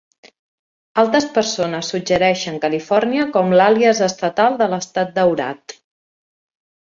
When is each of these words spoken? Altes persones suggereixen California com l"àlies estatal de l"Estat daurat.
Altes 1.01 1.25
persones 1.35 1.89
suggereixen 1.93 2.55
California 2.63 3.27
com 3.35 3.53
l"àlies 3.57 4.01
estatal 4.07 4.57
de 4.63 4.67
l"Estat 4.69 5.13
daurat. 5.19 5.77